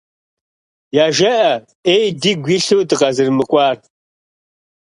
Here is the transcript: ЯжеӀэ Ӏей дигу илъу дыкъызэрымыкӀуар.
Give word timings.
ЯжеӀэ 1.05 1.51
Ӏей 1.83 2.05
дигу 2.21 2.49
илъу 2.55 2.81
дыкъызэрымыкӀуар. 2.89 3.77